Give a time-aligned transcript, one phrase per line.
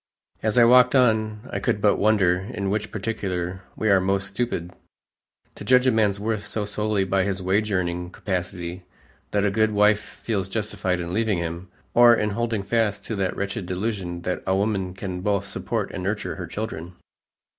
[0.41, 4.71] As I walked on, I could but wonder in which particular we are most stupid
[5.53, 8.81] to judge a man's worth so solely by his wage earning capacity
[9.29, 13.37] that a good wife feels justified in leaving him, or in holding fast to that
[13.37, 16.95] wretched delusion that a woman can both support and nurture her children.